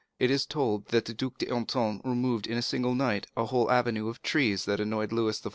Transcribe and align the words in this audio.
It 0.17 0.31
is 0.31 0.47
told 0.47 0.87
that 0.87 1.05
the 1.05 1.13
Duc 1.13 1.37
d'Antin 1.37 2.01
removed 2.03 2.47
in 2.47 2.57
a 2.57 2.63
single 2.63 2.95
night 2.95 3.27
a 3.37 3.45
whole 3.45 3.69
avenue 3.69 4.09
of 4.09 4.19
trees 4.23 4.65
that 4.65 4.79
annoyed 4.79 5.11
Louis 5.11 5.39
XIV. 5.39 5.49